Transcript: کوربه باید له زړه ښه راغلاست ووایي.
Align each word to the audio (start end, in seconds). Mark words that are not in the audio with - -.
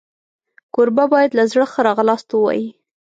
کوربه 0.73 1.05
باید 1.13 1.31
له 1.37 1.43
زړه 1.51 1.65
ښه 1.71 1.79
راغلاست 1.87 2.27
ووایي. 2.31 2.67